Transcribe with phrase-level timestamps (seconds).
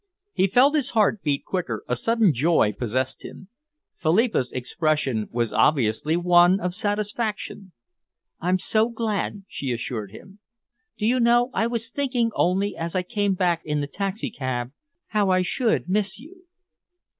[0.33, 3.49] He felt his heart beat quicker, a sudden joy possessed him.
[4.01, 7.71] Philippa's expression was obviously one of satisfaction.
[8.39, 10.39] "I'm so glad," she assured him.
[10.97, 14.71] "Do you know, I was thinking only as I came back in the taxicab,
[15.09, 16.45] how I should miss you."